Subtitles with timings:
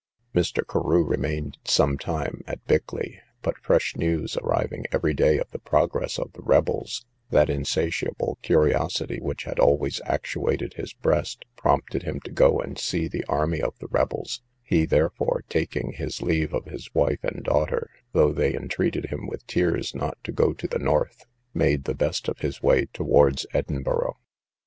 [0.33, 0.67] Mr.
[0.67, 6.17] Carew remained some time at Bickley, but fresh news arriving every day of the progress
[6.17, 12.31] of the rebels, that insatiable curiosity which had always actuated his breast, prompted him to
[12.31, 16.89] go and see the army of the rebels: he therefore, taking his leave of his
[16.95, 21.25] wife and daughter, though they entreated him with tears not to go to the North,
[21.53, 24.17] made the best of his way towards Edinburgh.